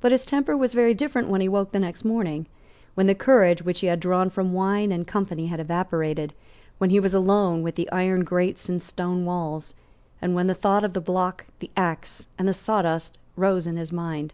[0.00, 2.46] But his temper was very different when he woke the next morning,
[2.96, 6.34] when the courage which he had drawn from wine and company had evaporated,
[6.78, 9.72] when he was alone with the iron grates and stone walls,
[10.20, 13.92] and when the thought of the block, the axe and the sawdust rose in his
[13.92, 14.32] mind.